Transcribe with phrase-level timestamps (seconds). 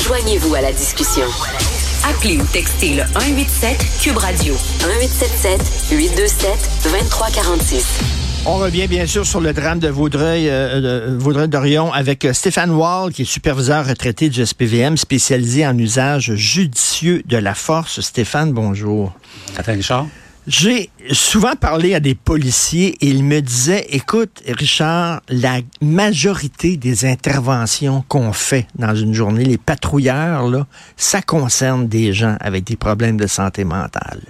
[0.00, 1.26] Joignez-vous à la discussion.
[2.08, 6.50] Appelez ou textez le 187 Cube Radio 1877 827
[6.84, 8.24] 2346.
[8.46, 12.72] On revient bien sûr sur le drame de Vaudreuil, euh, Vaudreuil d'Orion avec euh, Stéphane
[12.72, 18.02] Wall, qui est superviseur retraité du SPVM, spécialisé en usage judicieux de la force.
[18.02, 19.14] Stéphane, bonjour.
[19.56, 20.06] Attends, Richard.
[20.46, 27.04] J'ai souvent parlé à des policiers et ils me disaient, écoute, Richard, la majorité des
[27.04, 30.66] interventions qu'on fait dans une journée, les patrouilleurs, là,
[30.96, 34.20] ça concerne des gens avec des problèmes de santé mentale.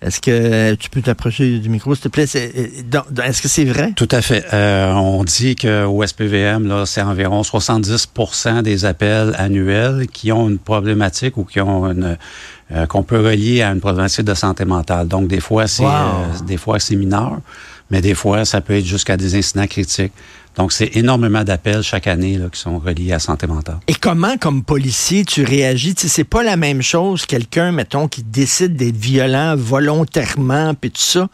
[0.00, 2.26] Est-ce que tu peux t'approcher du micro, s'il te plaît?
[2.36, 2.66] Euh,
[3.24, 3.92] est-ce que c'est vrai?
[3.96, 4.44] Tout à fait.
[4.52, 10.58] Euh, on dit qu'au SPVM, là, c'est environ 70% des appels annuels qui ont une
[10.58, 12.16] problématique ou qui ont une
[12.70, 15.08] euh, qu'on peut relier à une problématique de santé mentale.
[15.08, 15.84] Donc, des fois, c'est
[16.46, 17.38] des fois c'est mineur,
[17.90, 20.12] mais des fois, ça peut être jusqu'à des incidents critiques.
[20.56, 23.78] Donc, c'est énormément d'appels chaque année là, qui sont reliés à santé mentale.
[23.86, 25.94] Et comment, comme policier, tu réagis?
[25.96, 31.28] C'est pas la même chose, quelqu'un, mettons, qui décide d'être violent volontairement, puis tout ça,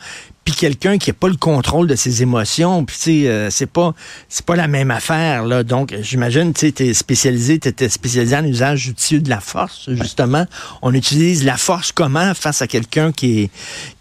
[0.45, 3.70] puis quelqu'un qui n'a pas le contrôle de ses émotions, puis tu sais, euh, c'est
[3.70, 3.95] pas
[4.28, 5.62] c'est pas la même affaire là.
[5.62, 10.47] Donc j'imagine tu es spécialisé, tu étais spécialisé en usage judicieux de la force justement.
[10.83, 13.51] On utilise la force comment face à quelqu'un qui est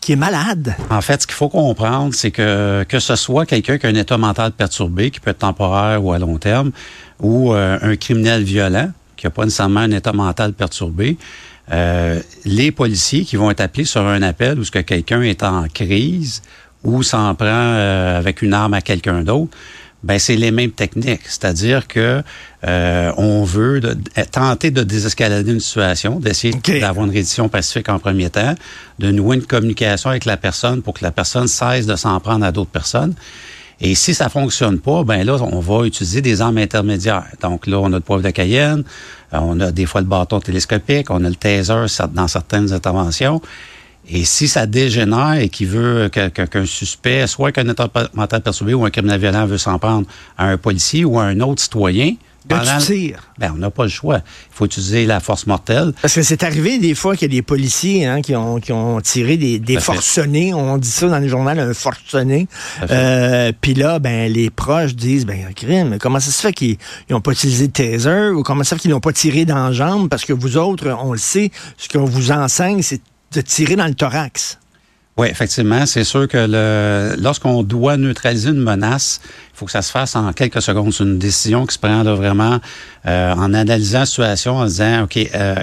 [0.02, 0.76] qui est malade?
[0.90, 3.96] En fait, ce qu'il faut comprendre, c'est que que ce soit quelqu'un qui a un
[3.96, 6.72] état mental perturbé, qui peut être temporaire ou à long terme,
[7.20, 11.18] ou euh, un criminel violent qui n'a pas nécessairement un état mental perturbé,
[11.72, 15.44] euh, les policiers qui vont être appelés sur un appel où ce que quelqu'un est
[15.44, 16.42] en crise
[16.84, 19.56] ou s'en prend euh, avec une arme à quelqu'un d'autre,
[20.04, 22.22] ben c'est les mêmes techniques, c'est-à-dire que
[22.66, 23.80] euh, on veut
[24.32, 28.54] tenter de désescalader une situation, d'essayer d'avoir une reddition pacifique en premier temps,
[29.00, 32.46] de nouer une communication avec la personne pour que la personne cesse de s'en prendre
[32.46, 33.16] à d'autres personnes.
[33.86, 37.28] Et si ça fonctionne pas, ben là, on va utiliser des armes intermédiaires.
[37.42, 38.86] Donc là, on a le poivre de Cayenne,
[39.34, 43.42] euh, on a des fois le bâton télescopique, on a le taser dans certaines interventions.
[44.08, 47.66] Et si ça dégénère et qu'il veut qu'un suspect, soit qu'un
[48.14, 50.08] mental perturbé ou un criminel violent veut s'en prendre
[50.38, 52.14] à un policier ou à un autre citoyen,
[52.46, 52.62] ben,
[53.38, 54.18] ben, on n'a pas le choix.
[54.18, 55.94] Il faut utiliser la force mortelle.
[56.02, 58.72] Parce que c'est arrivé des fois qu'il y a des policiers hein, qui, ont, qui
[58.72, 60.54] ont tiré des, des forcenés.
[60.54, 62.48] On dit ça dans les journaux, un forcené.
[62.90, 66.78] Euh, Puis là, ben, les proches disent, ben, crime, comment ça se fait qu'ils
[67.10, 68.30] n'ont pas utilisé de taser?
[68.30, 70.10] Ou comment ça se fait qu'ils n'ont pas tiré dans la jambe?
[70.10, 73.02] Parce que vous autres, on le sait, ce qu'on vous enseigne, c'est
[73.34, 74.60] de tirer dans le thorax.
[75.16, 79.84] Oui, effectivement, c'est sûr que le, lorsqu'on doit neutraliser une menace, il faut que ça
[79.84, 80.92] se fasse en quelques secondes.
[80.92, 82.60] C'est une décision qui se prend là, vraiment
[83.06, 85.56] euh, en analysant la situation, en disant, OK, euh,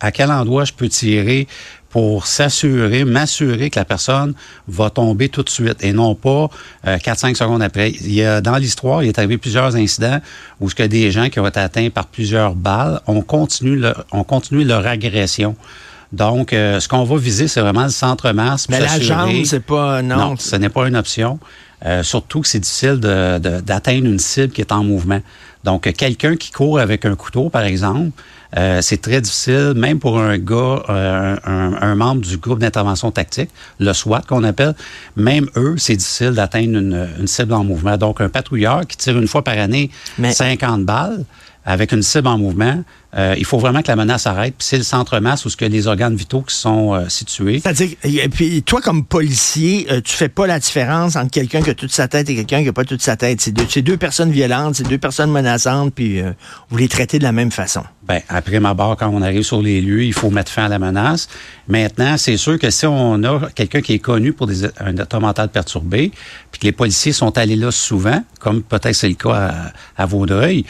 [0.00, 1.46] à quel endroit je peux tirer
[1.90, 4.34] pour s'assurer, m'assurer que la personne
[4.66, 6.48] va tomber tout de suite et non pas
[6.86, 7.90] euh, 4-5 secondes après.
[7.90, 10.20] Il y a, dans l'histoire, il est arrivé plusieurs incidents
[10.60, 14.06] où ce que des gens qui ont été atteints par plusieurs balles ont continué leur,
[14.12, 15.54] ont continué leur agression.
[16.12, 18.68] Donc, euh, ce qu'on va viser, c'est vraiment le centre-masse.
[18.68, 20.02] Mais la jambe, c'est pas...
[20.02, 21.38] Non, non ce n'est pas une option.
[21.84, 25.20] Euh, surtout que c'est difficile d'atteindre une cible qui est en mouvement.
[25.64, 28.10] Donc, quelqu'un qui court avec un couteau, par exemple,
[28.56, 33.92] euh, c'est très difficile, même pour un gars, un, membre du groupe d'intervention tactique, le
[33.92, 34.74] SWAT qu'on appelle,
[35.16, 37.96] même eux, c'est difficile d'atteindre une, cible en mouvement.
[37.96, 39.90] Donc, un patrouilleur qui tire une fois par année
[40.22, 41.24] 50 balles
[41.66, 42.84] avec une cible en mouvement,
[43.16, 44.54] euh, il faut vraiment que la menace arrête.
[44.56, 47.60] Puis c'est le centre-masse où ce que les organes vitaux qui sont euh, situés.
[47.60, 51.70] C'est-à-dire, et puis toi comme policier, euh, tu fais pas la différence entre quelqu'un qui
[51.70, 53.40] a toute sa tête et quelqu'un qui a pas toute sa tête.
[53.40, 56.20] C'est deux, deux personnes violentes, c'est deux personnes menaçantes, puis
[56.70, 57.82] vous les traitez de la même façon.
[58.06, 58.20] Ben
[58.60, 61.28] ma barre, quand on arrive sur les lieux, il faut mettre fin à la menace.
[61.68, 65.20] Maintenant, c'est sûr que si on a quelqu'un qui est connu pour des, un état
[65.20, 66.12] mental perturbé,
[66.50, 70.06] puis que les policiers sont allés là souvent, comme peut-être c'est le cas à, à
[70.06, 70.64] Vaudreuil,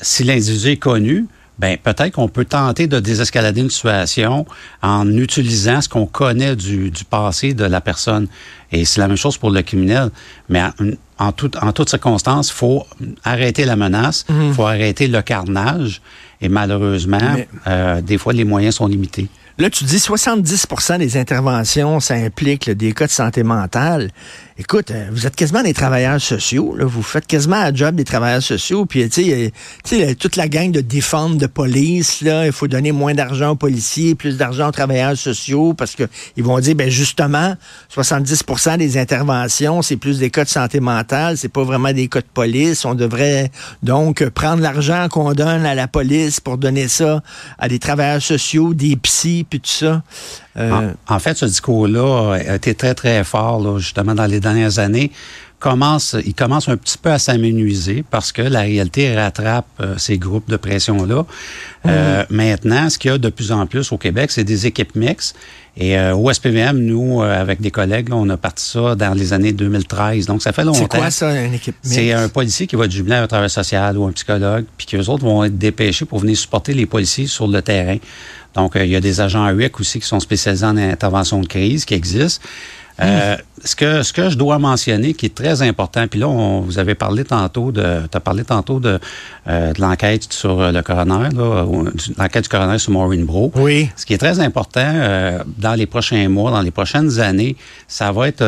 [0.00, 1.26] si l'individu est connu,
[1.58, 4.46] ben peut-être qu'on peut tenter de désescalader une situation
[4.82, 8.26] en utilisant ce qu'on connaît du, du, passé de la personne.
[8.72, 10.10] Et c'est la même chose pour le criminel.
[10.48, 12.86] Mais en, en, en toutes circonstances, il faut
[13.22, 14.54] arrêter la menace, il mhm.
[14.54, 16.00] faut arrêter le carnage.
[16.42, 17.18] Et malheureusement,
[17.66, 19.28] euh, des fois, les moyens sont limités.
[19.58, 24.10] Là, tu dis 70% des interventions, ça implique des cas de santé mentale.
[24.58, 26.74] Écoute, euh, vous êtes quasiment des travailleurs sociaux.
[26.76, 26.84] Là.
[26.84, 28.84] Vous faites quasiment un job des travailleurs sociaux.
[28.84, 29.50] Puis, tu
[29.84, 33.56] sais, toute la gang de défendre de police, là, il faut donner moins d'argent aux
[33.56, 36.04] policiers, plus d'argent aux travailleurs sociaux parce que
[36.36, 37.56] ils vont dire, ben justement,
[37.94, 42.20] 70% des interventions, c'est plus des cas de santé mentale, c'est pas vraiment des cas
[42.20, 42.84] de police.
[42.84, 43.50] On devrait
[43.82, 47.22] donc prendre l'argent qu'on donne à la police pour donner ça
[47.58, 50.02] à des travailleurs sociaux, des psys, puis tout ça.
[50.58, 55.10] Euh, en, fait, ce discours-là été très, très fort, justement, dans les dernières années
[55.62, 60.18] commence, il commence un petit peu à s'amenuiser parce que la réalité rattrape euh, ces
[60.18, 61.24] groupes de pression-là.
[61.86, 64.96] Euh, maintenant, ce qu'il y a de plus en plus au Québec, c'est des équipes
[64.96, 65.36] mixtes.
[65.76, 69.52] Et euh, au SPVM, nous, avec des collègues, on a parti ça dans les années
[69.52, 70.26] 2013.
[70.26, 70.80] Donc, ça fait longtemps.
[70.80, 71.94] C'est quoi ça, une équipe mixte?
[71.94, 74.88] C'est un policier qui va être jumelé à un travailleur social ou un psychologue, puis
[74.88, 77.98] qu'eux autres vont être dépêchés pour venir supporter les policiers sur le terrain.
[78.54, 81.84] Donc, il y a des agents UEC aussi qui sont spécialisés en intervention de crise
[81.84, 82.44] qui existent.
[83.02, 86.60] Euh, ce que ce que je dois mentionner qui est très important, puis là, on,
[86.60, 88.98] vous avez parlé tantôt de, tu as parlé tantôt de,
[89.48, 91.28] euh, de l'enquête sur le coroner,
[92.18, 93.52] l'enquête du coroner sur Maureen Bro.
[93.54, 93.88] Oui.
[93.96, 97.56] Ce qui est très important euh, dans les prochains mois, dans les prochaines années,
[97.86, 98.42] ça va être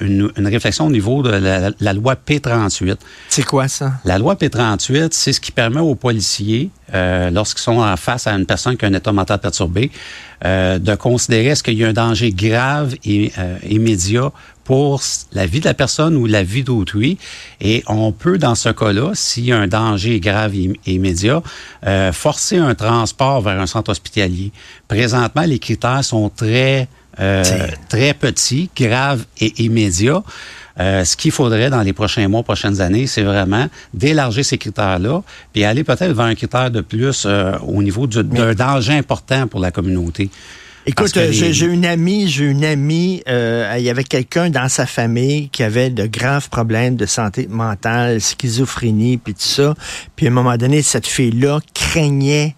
[0.00, 2.96] une, une, réflexion au niveau de la, la loi P38.
[3.28, 3.92] C'est quoi ça?
[4.04, 8.46] La loi P38, c'est ce qui permet aux policiers, lorsqu'ils sont en face à une
[8.46, 9.90] personne qui a un état mental perturbé,
[10.42, 14.32] euh, de considérer est-ce qu'il y a un danger grave et euh, immédiat
[14.64, 15.02] pour
[15.32, 17.18] la vie de la personne ou la vie d'autrui.
[17.60, 21.42] Et on peut, dans ce cas-là, s'il y a un danger grave et immédiat,
[21.86, 24.50] euh, forcer un transport vers un centre hospitalier.
[24.88, 26.88] Présentement, les critères sont très,
[27.18, 27.42] euh,
[27.88, 30.22] très petits, graves et immédiats.
[30.78, 35.22] Euh, ce qu'il faudrait dans les prochains mois, prochaines années, c'est vraiment d'élargir ces critères-là,
[35.52, 39.60] puis aller peut-être vers un critère de plus euh, au niveau d'un danger important pour
[39.60, 40.30] la communauté.
[40.86, 45.50] Écoute, j'ai une amie, j'ai une amie, euh, il y avait quelqu'un dans sa famille
[45.50, 49.74] qui avait de graves problèmes de santé mentale, schizophrénie, puis tout ça.
[50.16, 52.56] Puis à un moment donné, cette fille-là craignait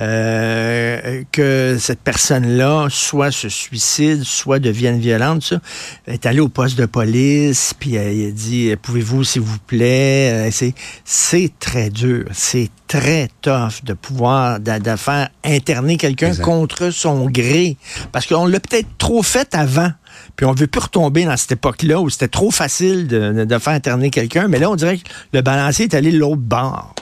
[0.00, 5.42] euh, que cette personne-là soit se suicide, soit devienne violente.
[5.42, 5.60] Ça.
[6.06, 10.48] Elle est allée au poste de police, puis elle, a dit Pouvez-vous, s'il vous plaît
[10.48, 10.72] euh,
[11.04, 17.76] C'est très dur, c'est très tough de pouvoir de, faire interner quelqu'un contre son gré.
[18.12, 19.90] Parce qu'on l'a peut-être trop fait avant.
[20.36, 23.72] Puis on veut plus retomber dans cette époque-là où c'était trop facile de, de faire
[23.72, 24.48] interner quelqu'un.
[24.48, 26.94] Mais là, on dirait que le balancier est allé de l'autre bord.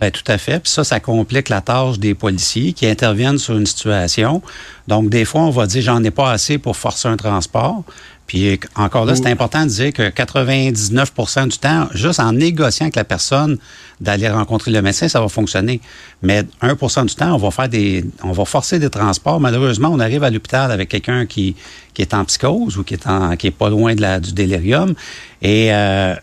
[0.00, 0.60] Ben, tout à fait.
[0.60, 4.42] Puis ça, ça complique la tâche des policiers qui interviennent sur une situation.
[4.86, 7.82] Donc, des fois, on va dire, j'en ai pas assez pour forcer un transport.
[8.28, 12.96] Puis encore là, c'est important de dire que 99% du temps, juste en négociant avec
[12.96, 13.56] la personne
[14.02, 15.80] d'aller rencontrer le médecin, ça va fonctionner.
[16.20, 19.40] Mais 1% du temps, on va faire des, on va forcer des transports.
[19.40, 21.56] Malheureusement, on arrive à l'hôpital avec quelqu'un qui,
[21.94, 24.34] qui est en psychose ou qui est en, qui est pas loin de la, du
[24.34, 24.94] délirium.
[25.40, 26.14] Et euh,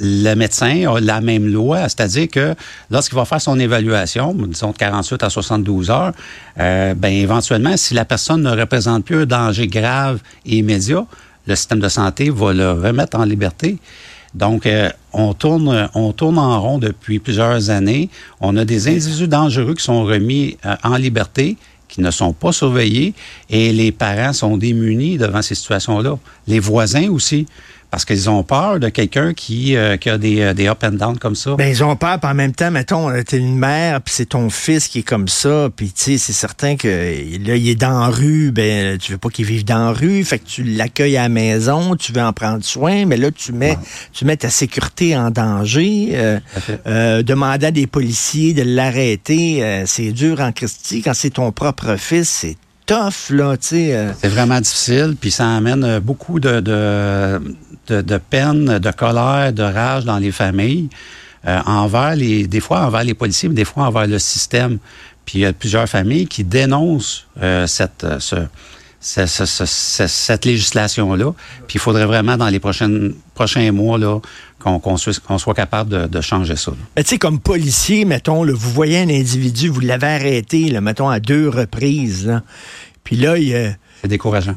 [0.00, 2.54] le médecin a la même loi, c'est-à-dire que
[2.90, 6.12] lorsqu'il va faire son évaluation, disons de 48 à 72 heures,
[6.58, 11.04] euh, ben éventuellement, si la personne ne représente plus un danger grave et immédiat,
[11.46, 13.78] le système de santé va le remettre en liberté.
[14.32, 18.08] Donc, euh, on tourne, on tourne en rond depuis plusieurs années.
[18.40, 21.56] On a des individus dangereux qui sont remis euh, en liberté,
[21.88, 23.12] qui ne sont pas surveillés,
[23.50, 26.16] et les parents sont démunis devant ces situations-là.
[26.46, 27.46] Les voisins aussi
[27.90, 30.92] parce qu'ils ont peur de quelqu'un qui, euh, qui a des, euh, des up and
[30.92, 31.56] down comme ça.
[31.56, 34.26] Ben, ils ont peur, puis en même temps, mettons, euh, t'es une mère, puis c'est
[34.26, 37.74] ton fils qui est comme ça, puis tu sais, c'est certain que là, il est
[37.74, 40.62] dans la rue, ben, tu veux pas qu'il vive dans la rue, fait que tu
[40.62, 43.76] l'accueilles à la maison, tu veux en prendre soin, mais là, tu mets,
[44.12, 46.40] tu mets ta sécurité en danger.
[46.86, 51.02] Euh, demander à des policiers de l'arrêter, c'est dur en Christie.
[51.02, 52.56] Quand c'est ton propre fils, c'est
[53.60, 54.14] sais.
[54.20, 57.40] C'est vraiment difficile, puis ça amène beaucoup de, de
[57.90, 60.88] de, peine, de colère, de rage dans les familles,
[61.46, 64.78] euh, envers les, des fois envers les policiers, mais des fois envers le système.
[65.24, 68.36] Puis il y a plusieurs familles qui dénoncent euh, cette, euh, ce,
[70.06, 71.32] cette législation-là.
[71.66, 74.20] Puis il faudrait vraiment, dans les prochaines, prochains mois, là,
[74.60, 76.72] qu'on soit, soit, capable de, changer ça.
[76.96, 81.18] Tu sais, comme policier, mettons, vous voyez un individu, vous l'avez arrêté, là, mettons, à
[81.18, 82.26] deux reprises.
[82.26, 82.42] Là.
[83.02, 83.76] Puis là, il...
[84.02, 84.54] C'est décourageant.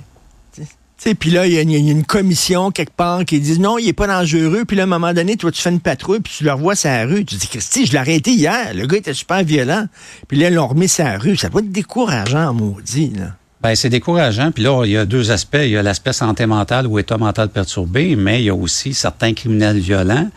[1.19, 4.07] Puis là, il y, a une commission quelque part qui dit non, il est pas
[4.07, 4.63] dangereux.
[4.65, 6.75] Puis là, à un moment donné, toi, tu fais une patrouille, puis tu le revois
[6.75, 7.25] sur la rue.
[7.25, 8.73] Tu dis, Christy, je l'ai arrêté hier.
[8.73, 9.87] Le gars était super violent.
[10.29, 11.35] Puis là, ils l'ont remis sur la rue.
[11.35, 13.11] Ça doit être décourageant, maudit.
[13.17, 13.35] Là.
[13.63, 14.51] Ben, c'est décourageant.
[14.51, 15.61] Puis là, il y a deux aspects.
[15.61, 18.93] Il y a l'aspect santé mentale ou état mental perturbé, mais il y a aussi
[18.93, 20.29] certains criminels violents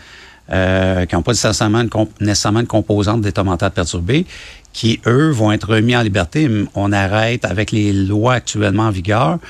[0.52, 1.90] euh, qui n'ont pas nécessairement une,
[2.21, 4.26] nécessairement une composante d'état mental perturbé,
[4.73, 6.49] qui, eux, vont être remis en liberté.
[6.76, 9.40] On arrête avec les lois actuellement en vigueur.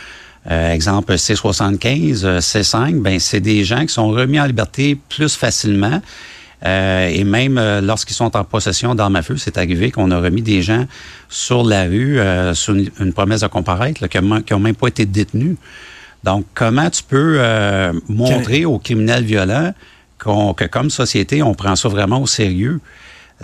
[0.51, 5.35] Euh, exemple C75, euh, C5, ben c'est des gens qui sont remis en liberté plus
[5.35, 6.01] facilement.
[6.65, 10.43] Euh, et même lorsqu'ils sont en possession d'armes à feu, c'est arrivé qu'on a remis
[10.43, 10.87] des gens
[11.29, 12.19] sur la rue
[12.55, 15.57] sur une, promesse de comparaître qui n'ont même pas été détenus.
[16.25, 17.41] Donc, comment tu peux
[18.09, 19.75] montrer aux criminels violents
[20.19, 22.81] que comme société, on prend ça vraiment au sérieux?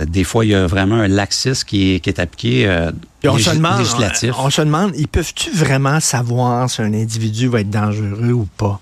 [0.00, 2.90] des fois, il y a vraiment un laxisme qui est, qui est appliqué euh,
[3.25, 4.33] on se demande, législatif.
[4.38, 8.81] On, se demande, ils peuvent-tu vraiment savoir si un individu va être dangereux ou pas?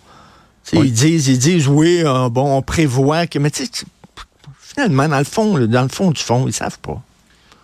[0.73, 0.87] Oui.
[0.87, 3.71] Ils disent, ils disent, oui, euh, bon, on prévoit que, mais tu sais,
[4.81, 7.01] finalement, dans le fond, dans le fond du fond, ils savent pas.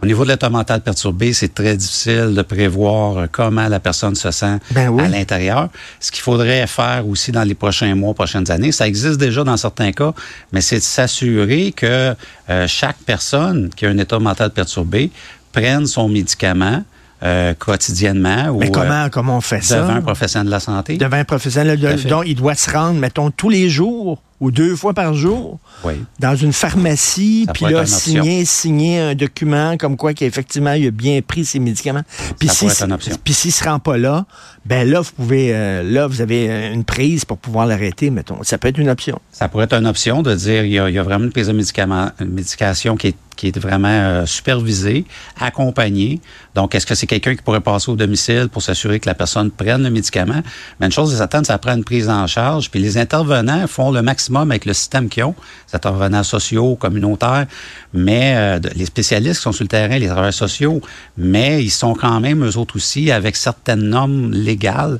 [0.03, 4.15] Au niveau de l'état mental perturbé, c'est très difficile de prévoir euh, comment la personne
[4.15, 5.03] se sent ben oui.
[5.03, 5.71] à l'intérieur.
[6.01, 9.57] Ce qu'il faudrait faire aussi dans les prochains mois, prochaines années, ça existe déjà dans
[9.57, 10.13] certains cas,
[10.53, 12.15] mais c'est de s'assurer que
[12.51, 15.11] euh, chaque personne qui a un état mental perturbé
[15.53, 16.83] prenne son médicament
[17.23, 18.55] euh, quotidiennement.
[18.59, 19.81] Mais ou, comment, euh, comment on fait ça?
[19.81, 20.99] Devant un professionnel de la santé.
[20.99, 21.81] Devant un professionnel.
[21.81, 25.59] De, donc, il doit se rendre, mettons, tous les jours ou deux fois par jour
[25.85, 25.95] oui.
[26.19, 31.21] dans une pharmacie, puis là, signer, signer un document comme quoi qu'effectivement, il a bien
[31.23, 32.03] pris ses médicaments.
[32.39, 34.27] Puis s'il se rend pas là,
[34.67, 38.43] ben là, vous pouvez, euh, là, vous avez une prise pour pouvoir l'arrêter, mettons.
[38.43, 39.21] Ça peut être une option.
[39.31, 41.33] Ça pourrait être une option de dire il y a, il y a vraiment une
[41.33, 45.05] prise de médicament, une médication qui est, qui est vraiment euh, supervisée,
[45.41, 46.21] accompagnée.
[46.55, 49.51] Donc, est-ce que c'est quelqu'un qui pourrait passer au domicile pour s'assurer que la personne
[49.51, 50.43] prenne le médicament?
[50.81, 52.71] Mais une chose est certaine, ça prend une prise en charge.
[52.71, 55.35] Puis les intervenants font le maximum avec le système qu'ils ont,
[55.69, 57.47] les intervenants sociaux, communautaires,
[57.93, 60.81] mais euh, les spécialistes qui sont sur le terrain, les travailleurs sociaux,
[61.17, 64.99] mais ils sont quand même, eux autres aussi, avec certaines normes légales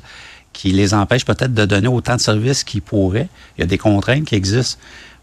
[0.53, 3.29] qui les empêchent peut-être de donner autant de services qu'ils pourraient.
[3.57, 4.79] Il y a des contraintes qui existent.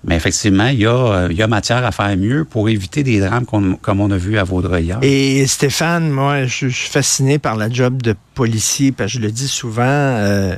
[0.06, 4.00] Mais effectivement, il y, a, euh, matière à faire mieux pour éviter des drames comme
[4.00, 4.94] on a vu à Vaudreuil.
[5.00, 9.22] Et Stéphane, moi, je, je suis fasciné par la job de policier, parce que je
[9.22, 10.56] le dis souvent, euh,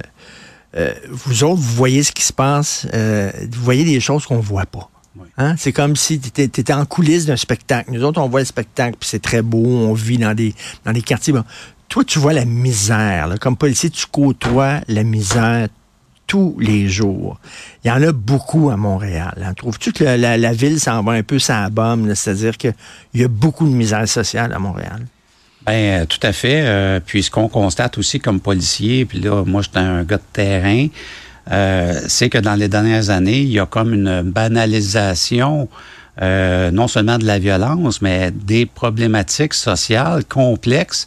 [0.76, 4.40] euh, vous autres, vous voyez ce qui se passe, euh, vous voyez des choses qu'on
[4.40, 4.90] voit pas.
[5.18, 5.28] Oui.
[5.38, 5.54] Hein?
[5.56, 7.90] C'est comme si tu étais, en coulisses d'un spectacle.
[7.92, 10.54] Nous autres, on voit le spectacle, puis c'est très beau, on vit dans des,
[10.84, 11.32] dans des quartiers.
[11.32, 11.44] Bon.
[11.88, 13.28] Toi, tu vois la misère.
[13.28, 13.36] là.
[13.38, 15.68] Comme policier, tu côtoies la misère
[16.26, 17.38] tous les jours.
[17.84, 19.40] Il y en a beaucoup à Montréal.
[19.42, 19.54] hein.
[19.54, 22.12] Trouves-tu que la, la- la ville s'en va un peu sans bombe?
[22.14, 22.74] C'est-à-dire qu'il
[23.14, 25.06] y a beaucoup de misère sociale à Montréal?
[25.66, 26.62] Ben, euh, tout à fait.
[26.64, 30.22] Euh, puis ce qu'on constate aussi comme policier, puis là, moi, j'étais un gars de
[30.32, 30.86] terrain,
[31.50, 35.68] euh, c'est que dans les dernières années, il y a comme une banalisation,
[36.22, 41.06] euh, non seulement de la violence, mais des problématiques sociales complexes.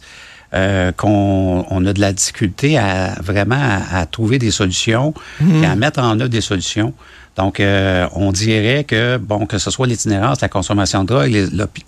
[0.52, 5.64] euh, qu'on on a de la difficulté à vraiment à, à trouver des solutions et
[5.64, 6.92] à mettre en œuvre des solutions.
[7.40, 11.30] Donc, euh, on dirait que, bon, que ce soit l'itinérance, la consommation de drogue,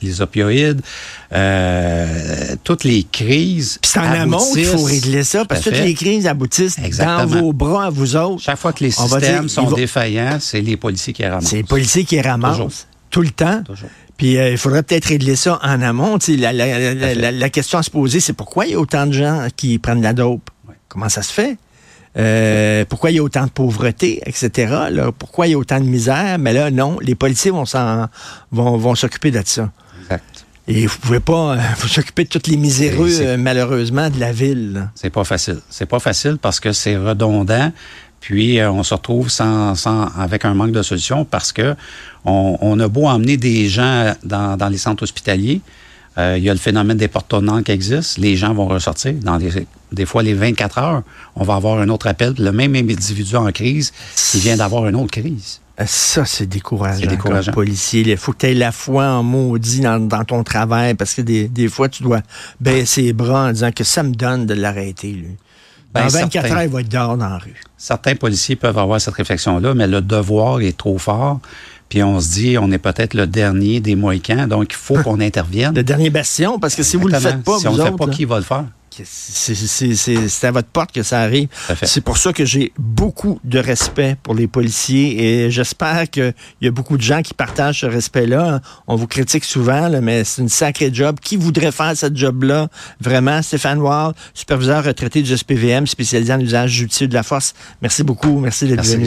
[0.00, 0.80] les, opioïdes,
[1.34, 3.78] euh, toutes les crises.
[3.82, 7.18] Puis c'est en amont qu'il faut régler ça, parce que toutes les crises aboutissent Exactement.
[7.18, 8.42] dans vos bras à vous autres.
[8.42, 11.48] Chaque fois que les On systèmes dire, sont vont- défaillants, c'est les policiers qui ramassent.
[11.50, 12.72] C'est les policiers qui ramassent Toujours.
[13.10, 13.62] tout le temps.
[13.62, 13.90] Toujours.
[14.16, 16.18] Puis euh, il faudrait peut-être régler ça en amont.
[16.28, 17.14] La, la- la- fait.
[17.14, 19.78] la- la question à se poser, c'est pourquoi il y a autant de gens qui
[19.78, 20.48] prennent la dope?
[20.68, 20.74] Ouais.
[20.88, 21.56] Comment ça se fait?
[22.18, 24.50] Euh, pourquoi il y a autant de pauvreté, etc.
[24.90, 25.12] Là?
[25.12, 26.38] Pourquoi il y a autant de misère?
[26.38, 28.08] Mais là, non, les policiers vont s'en
[28.50, 29.70] vont, vont s'occuper de ça.
[30.02, 30.44] Exact.
[30.68, 34.32] Et vous pouvez pas euh, vous occuper de tous les miséreux, euh, malheureusement, de la
[34.32, 34.88] ville.
[34.94, 35.58] C'est pas facile.
[35.70, 37.72] C'est pas facile parce que c'est redondant.
[38.20, 41.74] Puis euh, on se retrouve sans, sans, avec un manque de solutions parce que
[42.24, 45.60] on, on a beau emmener des gens dans, dans les centres hospitaliers,
[46.18, 48.18] il y a le phénomène des portes tournantes qui existe.
[48.18, 49.14] Les gens vont ressortir.
[49.14, 51.02] Dans les, des fois, les 24 heures,
[51.36, 52.34] on va avoir un autre appel.
[52.38, 53.92] Le même individu en crise,
[54.34, 55.60] il vient d'avoir une autre crise.
[55.80, 57.46] Euh, Ça, c'est décourageant, décourageant.
[57.52, 58.02] comme policier.
[58.06, 61.22] Il faut que tu aies la foi en maudit dans, dans ton travail parce que
[61.22, 62.20] des, des fois, tu dois
[62.60, 65.36] baisser les bras en disant que ça me donne de l'arrêter, lui.
[65.94, 66.56] Dans Ben, 24 certain.
[66.56, 67.60] heures, il va être dehors dans la rue.
[67.76, 71.40] Certains policiers peuvent avoir cette réflexion-là, mais le devoir est trop fort.
[71.90, 75.20] Puis on se dit, on est peut-être le dernier des Mohicans, donc il faut qu'on
[75.20, 75.74] intervienne.
[75.74, 77.84] Le dernier bastion, parce que si vous le faites pas, si vous on ne le
[77.90, 78.64] fait pas, là, qui va le faire?
[79.04, 81.48] C'est- à votre porte que ça arrive.
[81.82, 86.66] C'est pour ça que j'ai beaucoup de respect pour les policiers et j'espère qu'il y
[86.66, 88.60] a beaucoup de gens qui partagent ce respect-là.
[88.86, 91.18] On vous critique souvent, là, mais c'est une sacrée job.
[91.22, 92.68] Qui voudrait faire cette job-là?
[93.00, 97.54] Vraiment, Stéphane Ward, superviseur retraité du SPVM, spécialisé en usage judicieux de la force.
[97.80, 98.38] Merci beaucoup.
[98.40, 99.06] Merci d'être venu.